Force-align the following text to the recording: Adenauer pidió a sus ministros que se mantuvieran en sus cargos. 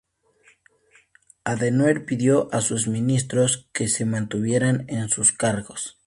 Adenauer 1.43 2.05
pidió 2.07 2.51
a 2.51 2.61
sus 2.61 2.87
ministros 2.87 3.69
que 3.71 3.87
se 3.87 4.03
mantuvieran 4.03 4.85
en 4.87 5.09
sus 5.09 5.31
cargos. 5.31 5.99